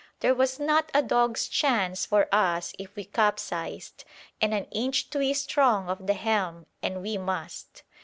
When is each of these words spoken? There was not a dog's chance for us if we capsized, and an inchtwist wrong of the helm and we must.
There 0.21 0.33
was 0.33 0.59
not 0.59 0.89
a 0.95 1.03
dog's 1.03 1.47
chance 1.47 2.07
for 2.07 2.27
us 2.33 2.73
if 2.79 2.95
we 2.95 3.05
capsized, 3.05 4.03
and 4.41 4.51
an 4.51 4.65
inchtwist 4.71 5.55
wrong 5.55 5.89
of 5.91 6.07
the 6.07 6.15
helm 6.15 6.65
and 6.81 7.03
we 7.03 7.19
must. 7.19 7.83